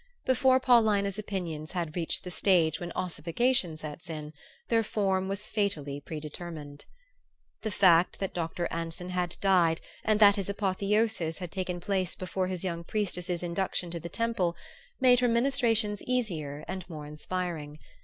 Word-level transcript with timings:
Before 0.25 0.59
Paulina's 0.59 1.19
opinions 1.19 1.73
had 1.73 1.95
reached 1.95 2.23
the 2.23 2.31
stage 2.31 2.79
when 2.79 2.91
ossification 2.93 3.77
sets 3.77 4.09
in 4.09 4.33
their 4.67 4.81
form 4.81 5.27
was 5.27 5.45
fatally 5.47 6.01
predetermined. 6.03 6.85
The 7.61 7.69
fact 7.69 8.17
that 8.17 8.33
Dr. 8.33 8.67
Anson 8.71 9.09
had 9.09 9.37
died 9.41 9.79
and 10.03 10.19
that 10.19 10.37
his 10.37 10.49
apotheosis 10.49 11.37
had 11.37 11.51
taken 11.51 11.79
place 11.79 12.15
before 12.15 12.47
his 12.47 12.63
young 12.63 12.83
priestess's 12.83 13.43
induction 13.43 13.91
to 13.91 13.99
the 13.99 14.09
temple, 14.09 14.55
made 14.99 15.19
her 15.19 15.27
ministrations 15.27 16.01
easier 16.01 16.65
and 16.67 16.89
more 16.89 17.05
inspiring. 17.05 17.77